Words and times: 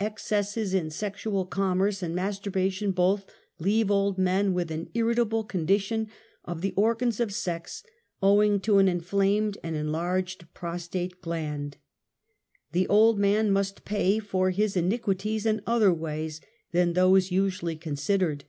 Excesses 0.00 0.74
in 0.74 0.90
sexual 0.90 1.46
commerce 1.46 2.02
and 2.02 2.12
masturbation 2.12 2.90
both 2.90 3.24
leave 3.60 3.92
old 3.92 4.18
men 4.18 4.52
with 4.52 4.72
an 4.72 4.90
irritable 4.92 5.44
condition 5.44 6.08
of 6.44 6.62
the 6.62 6.74
or 6.76 6.96
gans 6.96 7.20
of 7.20 7.32
sex, 7.32 7.84
owing 8.20 8.58
to 8.58 8.78
an 8.78 8.88
inflamed 8.88 9.56
and 9.62 9.76
enlarged 9.76 10.46
i3ros 10.52 10.90
tate 10.90 11.20
gland. 11.22 11.76
The 12.72 12.88
old 12.88 13.20
man 13.20 13.52
must 13.52 13.84
pay 13.84 14.18
for 14.18 14.50
his 14.50 14.74
iniqui 14.74 15.16
ties 15.16 15.46
in 15.46 15.62
other 15.64 15.92
w^ays 15.94 16.40
than 16.72 16.94
those 16.94 17.30
usually 17.30 17.76
considered. 17.76 18.46